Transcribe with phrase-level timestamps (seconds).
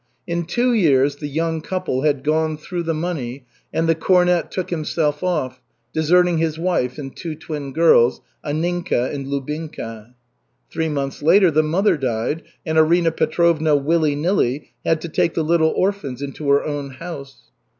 [0.25, 4.71] In two years the young couple had gone through the money, and the cornet took
[4.71, 5.61] himself off,
[5.93, 10.15] deserting his wife and two twin girls, Anninka and Lubinka.
[10.71, 15.43] Three months later the mother died, and Arina Petrovna, willy nilly, had to take the
[15.43, 17.51] little orphans into her own house.